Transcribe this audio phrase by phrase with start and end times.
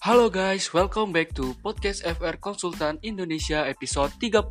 [0.00, 4.48] Halo guys, welcome back to Podcast FR Konsultan Indonesia episode 34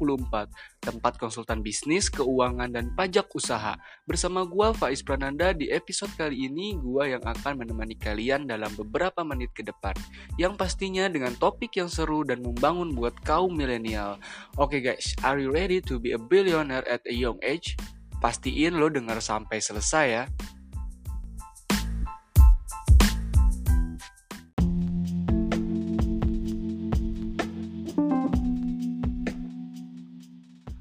[0.78, 3.74] Tempat konsultan bisnis, keuangan, dan pajak usaha.
[4.06, 9.26] Bersama gua Faiz Prananda di episode kali ini Gua yang akan menemani kalian dalam beberapa
[9.26, 9.98] menit ke depan.
[10.38, 14.22] Yang pastinya dengan topik yang seru dan membangun buat kaum milenial.
[14.54, 17.74] Oke okay guys, are you ready to be a billionaire at a young age?
[18.22, 20.24] Pastiin lo denger sampai selesai ya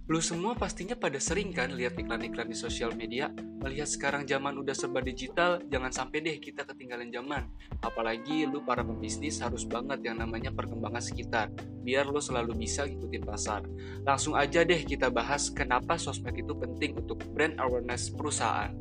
[0.09, 3.29] Lu semua pastinya pada sering kan lihat iklan-iklan di sosial media.
[3.61, 7.45] Melihat sekarang zaman udah serba digital, jangan sampai deh kita ketinggalan zaman.
[7.84, 11.53] Apalagi lu para pembisnis harus banget yang namanya perkembangan sekitar,
[11.84, 13.69] biar lu selalu bisa ngikutin pasar.
[14.01, 18.73] Langsung aja deh kita bahas kenapa sosmed itu penting untuk brand awareness perusahaan.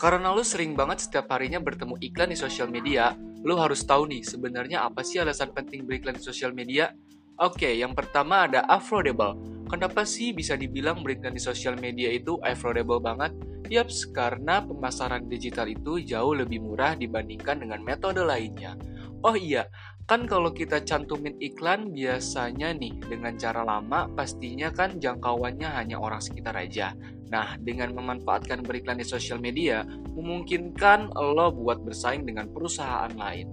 [0.00, 3.12] Karena lu sering banget setiap harinya bertemu iklan di sosial media,
[3.44, 6.88] lu harus tahu nih sebenarnya apa sih alasan penting beriklan di sosial media?
[7.36, 9.36] Oke, yang pertama ada affordable.
[9.68, 13.36] Kenapa sih bisa dibilang beriklan di sosial media itu affordable banget?
[13.68, 18.80] Yaps, karena pemasaran digital itu jauh lebih murah dibandingkan dengan metode lainnya.
[19.20, 19.68] Oh iya,
[20.08, 26.24] kan kalau kita cantumin iklan biasanya nih dengan cara lama pastinya kan jangkauannya hanya orang
[26.24, 26.96] sekitar aja.
[27.28, 29.84] Nah, dengan memanfaatkan beriklan di sosial media,
[30.16, 33.52] memungkinkan lo buat bersaing dengan perusahaan lain.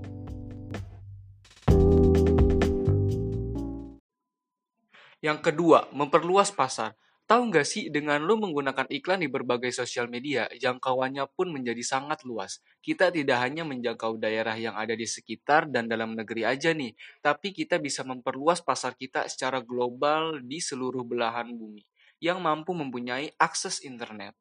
[5.19, 6.95] Yang kedua, memperluas pasar.
[7.27, 12.23] Tahu nggak sih, dengan lo menggunakan iklan di berbagai sosial media, jangkauannya pun menjadi sangat
[12.23, 12.63] luas.
[12.79, 17.51] Kita tidak hanya menjangkau daerah yang ada di sekitar dan dalam negeri aja nih, tapi
[17.51, 21.83] kita bisa memperluas pasar kita secara global di seluruh belahan bumi
[22.23, 24.31] yang mampu mempunyai akses internet.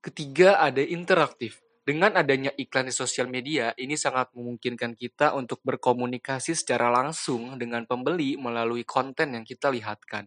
[0.00, 1.60] Ketiga, ada interaktif.
[1.84, 7.84] Dengan adanya iklan di sosial media, ini sangat memungkinkan kita untuk berkomunikasi secara langsung dengan
[7.84, 10.24] pembeli melalui konten yang kita lihatkan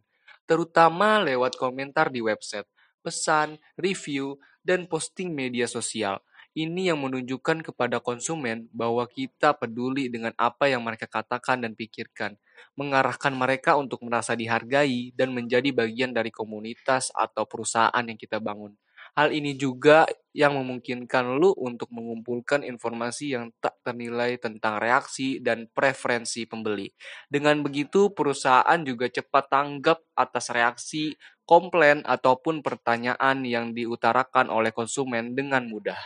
[0.52, 2.68] terutama lewat komentar di website,
[3.00, 6.20] pesan, review, dan posting media sosial.
[6.52, 12.36] Ini yang menunjukkan kepada konsumen bahwa kita peduli dengan apa yang mereka katakan dan pikirkan,
[12.76, 18.76] mengarahkan mereka untuk merasa dihargai dan menjadi bagian dari komunitas atau perusahaan yang kita bangun.
[19.12, 25.68] Hal ini juga yang memungkinkan lu untuk mengumpulkan informasi yang tak ternilai tentang reaksi dan
[25.68, 26.88] preferensi pembeli.
[27.28, 31.12] Dengan begitu, perusahaan juga cepat tanggap atas reaksi,
[31.44, 36.00] komplain, ataupun pertanyaan yang diutarakan oleh konsumen dengan mudah.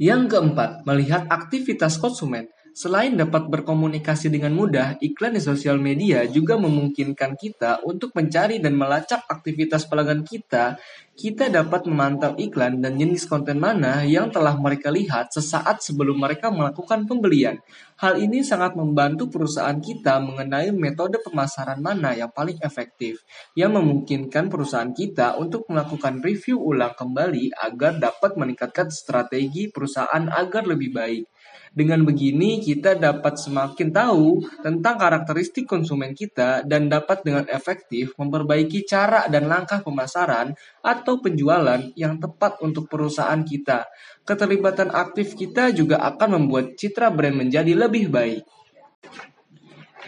[0.00, 2.48] Yang keempat, melihat aktivitas konsumen.
[2.72, 8.80] Selain dapat berkomunikasi dengan mudah, iklan di sosial media juga memungkinkan kita untuk mencari dan
[8.80, 10.80] melacak aktivitas pelanggan kita.
[11.12, 16.48] Kita dapat memantau iklan dan jenis konten mana yang telah mereka lihat sesaat sebelum mereka
[16.48, 17.60] melakukan pembelian.
[18.00, 23.20] Hal ini sangat membantu perusahaan kita mengenai metode pemasaran mana yang paling efektif,
[23.52, 30.64] yang memungkinkan perusahaan kita untuk melakukan review ulang kembali agar dapat meningkatkan strategi perusahaan agar
[30.64, 31.28] lebih baik.
[31.72, 38.84] Dengan begini, kita dapat semakin tahu tentang karakteristik konsumen kita dan dapat dengan efektif memperbaiki
[38.84, 40.52] cara dan langkah pemasaran
[40.84, 43.88] atau penjualan yang tepat untuk perusahaan kita.
[44.28, 48.44] Keterlibatan aktif kita juga akan membuat citra brand menjadi lebih baik.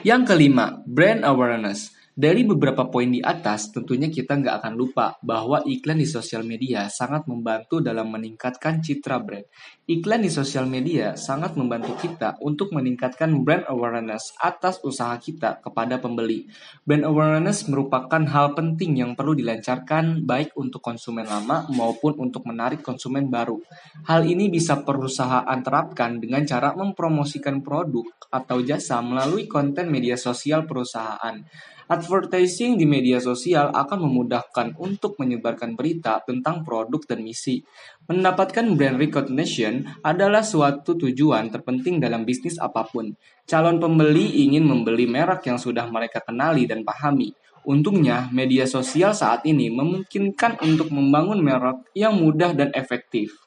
[0.04, 1.94] Yang kelima, brand awareness.
[2.15, 6.87] Dari beberapa poin di atas, tentunya kita nggak akan lupa bahwa iklan di sosial media
[6.87, 9.43] sangat membantu dalam meningkatkan citra brand.
[9.91, 15.99] Iklan di sosial media sangat membantu kita untuk meningkatkan brand awareness atas usaha kita kepada
[15.99, 16.47] pembeli.
[16.87, 22.79] Brand awareness merupakan hal penting yang perlu dilancarkan baik untuk konsumen lama maupun untuk menarik
[22.87, 23.59] konsumen baru.
[24.07, 30.63] Hal ini bisa perusahaan terapkan dengan cara mempromosikan produk atau jasa melalui konten media sosial
[30.63, 31.43] perusahaan.
[31.84, 37.60] Advertising di media sosial akan memudahkan untuk menyebarkan berita tentang produk dan misi.
[38.09, 43.13] Mendapatkan brand recognition adalah suatu tujuan terpenting dalam bisnis apa pun.
[43.45, 47.36] Calon pembeli ingin membeli merek yang sudah mereka kenali dan pahami.
[47.69, 53.45] Untungnya, media sosial saat ini memungkinkan untuk membangun merek yang mudah dan efektif.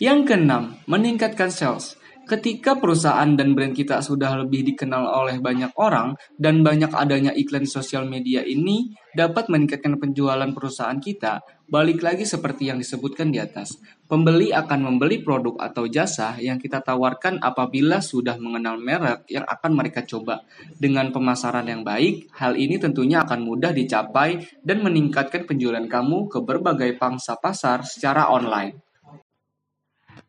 [0.00, 1.96] Yang keenam, meningkatkan sales.
[2.28, 7.64] Ketika perusahaan dan brand kita sudah lebih dikenal oleh banyak orang dan banyak adanya iklan
[7.64, 11.40] sosial media ini dapat meningkatkan penjualan perusahaan kita,
[11.72, 13.80] balik lagi seperti yang disebutkan di atas.
[14.04, 19.72] Pembeli akan membeli produk atau jasa yang kita tawarkan apabila sudah mengenal merek yang akan
[19.72, 20.44] mereka coba.
[20.76, 26.44] Dengan pemasaran yang baik, hal ini tentunya akan mudah dicapai dan meningkatkan penjualan kamu ke
[26.44, 28.87] berbagai pangsa pasar secara online.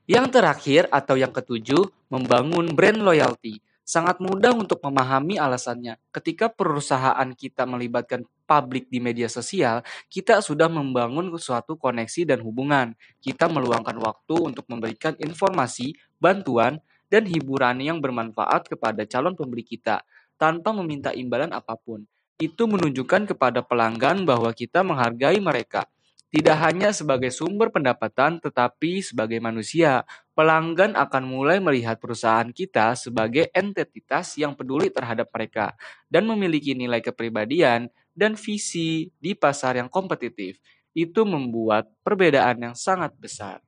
[0.10, 3.62] Yang terakhir atau yang ketujuh, membangun brand loyalty.
[3.86, 6.02] Sangat mudah untuk memahami alasannya.
[6.10, 12.98] Ketika perusahaan kita melibatkan publik di media sosial, kita sudah membangun suatu koneksi dan hubungan.
[13.22, 20.02] Kita meluangkan waktu untuk memberikan informasi, bantuan, dan hiburan yang bermanfaat kepada calon pembeli kita
[20.42, 22.02] tanpa meminta imbalan apa pun.
[22.42, 25.86] Itu menunjukkan kepada pelanggan bahwa kita menghargai mereka
[26.30, 30.06] tidak hanya sebagai sumber pendapatan, tetapi sebagai manusia,
[30.38, 35.74] pelanggan akan mulai melihat perusahaan kita sebagai entitas yang peduli terhadap mereka
[36.06, 40.62] dan memiliki nilai kepribadian dan visi di pasar yang kompetitif.
[40.94, 43.66] Itu membuat perbedaan yang sangat besar.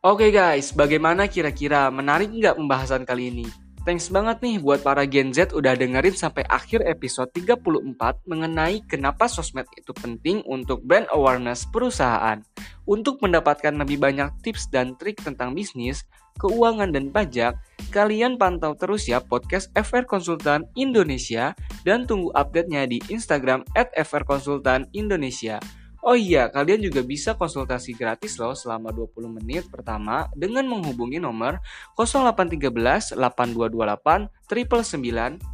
[0.00, 3.59] Oke okay guys, bagaimana kira-kira menarik nggak pembahasan kali ini?
[3.90, 9.26] Thanks banget nih buat para Gen Z udah dengerin sampai akhir episode 34 mengenai kenapa
[9.26, 12.38] sosmed itu penting untuk brand awareness perusahaan.
[12.86, 16.06] Untuk mendapatkan lebih banyak tips dan trik tentang bisnis,
[16.38, 17.58] keuangan dan pajak,
[17.90, 24.22] kalian pantau terus ya podcast FR Konsultan Indonesia dan tunggu update-nya di Instagram at FR
[24.22, 25.58] Konsultan Indonesia.
[26.00, 31.60] Oh iya, kalian juga bisa konsultasi gratis loh selama 20 menit pertama dengan menghubungi nomor
[31.92, 35.44] 0813 8228 991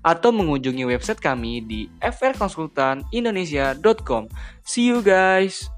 [0.00, 4.32] atau mengunjungi website kami di frkonsultanindonesia.com.
[4.64, 5.77] See you guys!